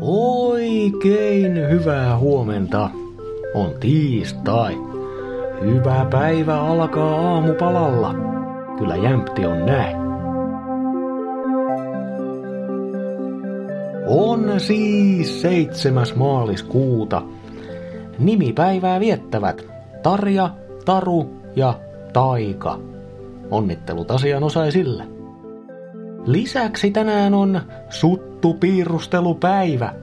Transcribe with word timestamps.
Oikein 0.00 1.70
hyvää 1.70 2.18
huomenta. 2.18 2.90
On 3.54 3.70
tiistai. 3.80 4.74
Hyvä 5.60 6.06
päivä 6.10 6.60
alkaa 6.60 7.20
aamupalalla. 7.20 8.14
Kyllä 8.78 8.96
jämpti 8.96 9.46
on 9.46 9.66
näin. 9.66 9.96
On 14.06 14.60
siis 14.60 15.42
7. 15.42 16.06
maaliskuuta. 16.16 17.22
Nimipäivää 18.18 19.00
viettävät 19.00 19.66
Tarja, 20.02 20.50
Taru 20.84 21.30
ja 21.56 21.74
Taika. 22.12 22.78
Onnittelut 23.50 24.10
asianosaisille. 24.10 25.04
Lisäksi 26.26 26.90
tänään 26.90 27.34
on 27.34 27.60
suttupiirustelupäivä. 28.38 29.94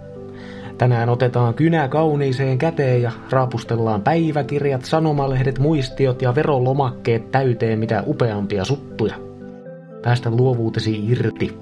Tänään 0.77 1.09
otetaan 1.09 1.53
kynä 1.53 1.87
kauniiseen 1.87 2.57
käteen 2.57 3.01
ja 3.01 3.11
raapustellaan 3.29 4.01
päiväkirjat, 4.01 4.85
sanomalehdet, 4.85 5.59
muistiot 5.59 6.21
ja 6.21 6.35
verolomakkeet 6.35 7.31
täyteen 7.31 7.79
mitä 7.79 8.03
upeampia 8.07 8.65
suttuja. 8.65 9.15
Päästä 10.03 10.29
luovuutesi 10.29 11.05
irti. 11.07 11.57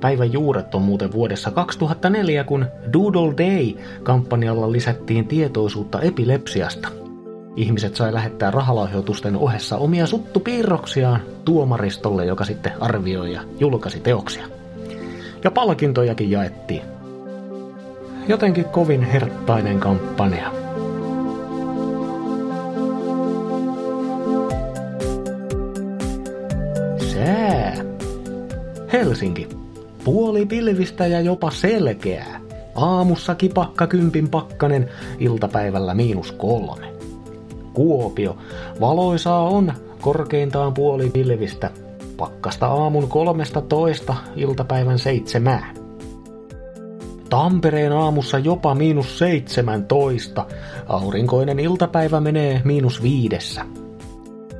Päivän 0.00 0.32
juuret 0.32 0.74
on 0.74 0.82
muuten 0.82 1.12
vuodessa 1.12 1.50
2004, 1.50 2.44
kun 2.44 2.66
Doodle 2.92 3.34
Day-kampanjalla 3.38 4.72
lisättiin 4.72 5.26
tietoisuutta 5.28 6.00
epilepsiasta– 6.00 6.88
Ihmiset 7.56 7.96
sai 7.96 8.14
lähettää 8.14 8.50
rahalahjoitusten 8.50 9.36
ohessa 9.36 9.76
omia 9.76 10.06
suttupiirroksiaan 10.06 11.20
tuomaristolle, 11.44 12.24
joka 12.24 12.44
sitten 12.44 12.72
arvioi 12.80 13.32
ja 13.32 13.42
julkaisi 13.58 14.00
teoksia. 14.00 14.59
Ja 15.44 15.50
palkintojakin 15.50 16.30
jaettiin. 16.30 16.82
Jotenkin 18.28 18.64
kovin 18.64 19.02
herttainen 19.02 19.80
kampanja. 19.80 20.52
Sää. 27.14 27.74
Helsinki. 28.92 29.48
Puoli 30.04 30.46
pilvistä 30.46 31.06
ja 31.06 31.20
jopa 31.20 31.50
selkeää. 31.50 32.40
Aamussa 32.74 33.34
kipakka 33.34 33.86
kympin 33.86 34.28
pakkanen, 34.28 34.88
iltapäivällä 35.18 35.94
miinus 35.94 36.32
kolme. 36.32 36.92
Kuopio. 37.72 38.36
Valoisaa 38.80 39.48
on 39.48 39.72
korkeintaan 40.00 40.74
puoli 40.74 41.10
pilvistä. 41.10 41.70
Pakkasta 42.20 42.66
aamun 42.66 43.08
kolmesta 43.08 43.60
toista 43.60 44.14
iltapäivän 44.36 44.98
seitsemään. 44.98 45.74
Tampereen 47.30 47.92
aamussa 47.92 48.38
jopa 48.38 48.74
miinus 48.74 49.18
17. 49.18 50.46
Aurinkoinen 50.86 51.58
iltapäivä 51.58 52.20
menee 52.20 52.60
miinus 52.64 53.02
viidessä. 53.02 53.64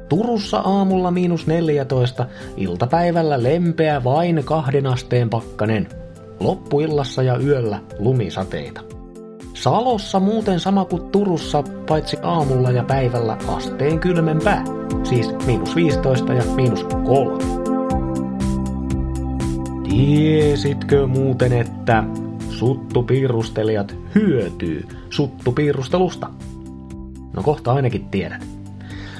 Turussa 0.08 0.58
aamulla 0.58 1.10
miinus 1.10 1.46
14, 1.46 2.26
iltapäivällä 2.56 3.42
lempeä 3.42 4.04
vain 4.04 4.42
kahden 4.44 4.86
asteen 4.86 5.30
pakkanen. 5.30 5.88
Loppuillassa 6.40 7.22
ja 7.22 7.36
yöllä 7.36 7.80
lumisateita. 7.98 8.80
Salossa 9.60 10.20
muuten 10.20 10.60
sama 10.60 10.84
kuin 10.84 11.10
Turussa, 11.10 11.64
paitsi 11.88 12.16
aamulla 12.22 12.70
ja 12.70 12.84
päivällä 12.84 13.36
asteen 13.46 13.98
kylmempää. 13.98 14.64
Siis 15.04 15.28
miinus 15.46 15.76
15 15.76 16.32
ja 16.32 16.42
miinus 16.54 16.84
3. 16.84 17.44
Tiesitkö 19.88 21.06
muuten, 21.06 21.52
että 21.52 22.04
suttupiirustelijat 22.50 23.96
hyötyy 24.14 24.88
suttupiirustelusta? 25.10 26.30
No 27.32 27.42
kohta 27.42 27.72
ainakin 27.72 28.08
tiedät. 28.08 28.46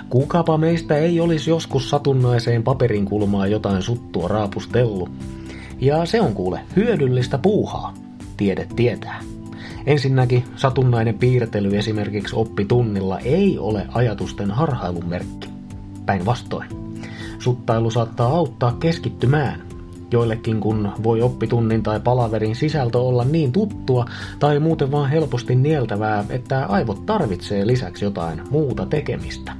Kukapa 0.08 0.58
meistä 0.58 0.96
ei 0.96 1.20
olisi 1.20 1.50
joskus 1.50 1.90
satunnaiseen 1.90 2.62
paperin 2.62 3.04
kulmaan 3.04 3.50
jotain 3.50 3.82
suttua 3.82 4.28
raapustellut. 4.28 5.10
Ja 5.80 6.06
se 6.06 6.20
on 6.20 6.34
kuule 6.34 6.60
hyödyllistä 6.76 7.38
puuhaa. 7.38 7.94
Tiede 8.36 8.66
tietää. 8.76 9.20
Ensinnäkin 9.86 10.44
satunnainen 10.56 11.18
piirtely 11.18 11.76
esimerkiksi 11.76 12.36
oppitunnilla 12.36 13.18
ei 13.18 13.58
ole 13.58 13.86
ajatusten 13.94 14.50
harhailun 14.50 15.08
merkki. 15.08 15.48
Päinvastoin. 16.06 16.68
Suttailu 17.38 17.90
saattaa 17.90 18.28
auttaa 18.28 18.72
keskittymään. 18.72 19.62
Joillekin 20.12 20.60
kun 20.60 20.92
voi 21.02 21.22
oppitunnin 21.22 21.82
tai 21.82 22.00
palaverin 22.00 22.56
sisältö 22.56 22.98
olla 22.98 23.24
niin 23.24 23.52
tuttua 23.52 24.04
tai 24.38 24.60
muuten 24.60 24.92
vaan 24.92 25.10
helposti 25.10 25.54
nieltävää, 25.54 26.24
että 26.30 26.66
aivot 26.66 27.06
tarvitsee 27.06 27.66
lisäksi 27.66 28.04
jotain 28.04 28.42
muuta 28.50 28.86
tekemistä. 28.86 29.52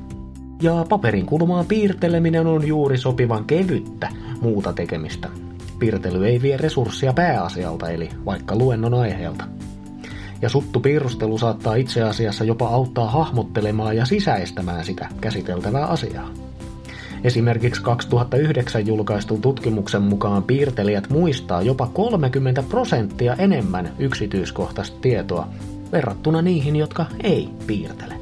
Ja 0.63 0.87
paperin 0.89 1.27
kulmaan 1.27 1.67
piirteleminen 1.67 2.47
on 2.47 2.67
juuri 2.67 2.99
sopivan 2.99 3.45
kevyttä 3.45 4.09
muuta 4.41 4.73
tekemistä. 4.73 5.29
Piirtely 5.79 6.27
ei 6.27 6.43
vie 6.43 6.57
resurssia 6.57 7.13
pääasialta 7.13 7.91
eli 7.91 8.09
vaikka 8.27 8.57
luennon 8.57 8.95
aiheelta 8.95 9.45
ja 10.43 10.49
suttu 10.49 10.81
piirustelu 10.81 11.39
saattaa 11.39 11.75
itse 11.75 12.03
asiassa 12.03 12.45
jopa 12.45 12.69
auttaa 12.69 13.11
hahmottelemaan 13.11 13.97
ja 13.97 14.07
sisäistämään 14.07 14.85
sitä 14.85 15.09
käsiteltävää 15.21 15.87
asiaa. 15.87 16.31
Esimerkiksi 17.25 17.83
2009 17.83 18.87
julkaistun 18.87 19.41
tutkimuksen 19.41 20.03
mukaan 20.03 20.43
piirtelijät 20.43 21.11
muistaa 21.11 21.63
jopa 21.63 21.87
30 21.87 22.63
prosenttia 22.63 23.35
enemmän 23.35 23.93
yksityiskohtaista 23.99 24.97
tietoa 25.01 25.49
verrattuna 25.93 26.43
niihin, 26.43 26.77
jotka 26.77 27.07
ei 27.23 27.49
piirtele. 27.67 28.15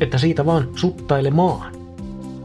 Että 0.00 0.18
siitä 0.18 0.46
vaan 0.46 0.68
suttaile 0.74 1.30
maan. 1.30 1.72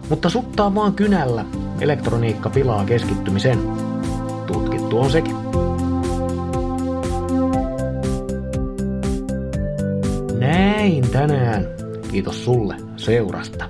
Mutta 0.09 0.29
suttaa 0.29 0.75
vaan 0.75 0.93
kynällä, 0.93 1.45
elektroniikka 1.81 2.49
pilaa 2.49 2.85
keskittymisen. 2.85 3.59
Tutkittu 4.47 4.99
on 4.99 5.11
sekin. 5.11 5.35
Näin 10.83 11.09
tänään. 11.09 11.67
Kiitos 12.11 12.45
sulle 12.45 12.75
seurasta. 12.95 13.69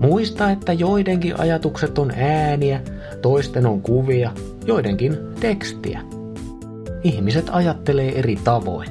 Muista, 0.00 0.50
että 0.50 0.72
joidenkin 0.72 1.40
ajatukset 1.40 1.98
on 1.98 2.12
ääniä, 2.16 2.80
toisten 3.22 3.66
on 3.66 3.82
kuvia, 3.82 4.32
joidenkin 4.66 5.16
tekstiä. 5.40 6.00
Ihmiset 7.02 7.46
ajattelee 7.50 8.18
eri 8.18 8.36
tavoin. 8.44 8.88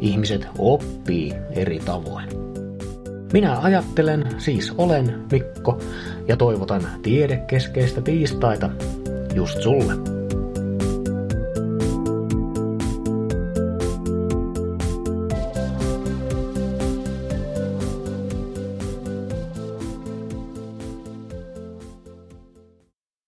Ihmiset 0.00 0.48
oppii 0.58 1.32
eri 1.50 1.80
tavoin. 1.84 2.28
Minä 3.32 3.60
ajattelen, 3.60 4.28
siis 4.38 4.72
olen 4.78 5.14
Mikko, 5.32 5.80
ja 6.28 6.36
toivotan 6.36 6.82
tiedekeskeistä 7.02 8.00
tiistaita 8.00 8.70
just 9.34 9.62
sulle. 9.62 10.09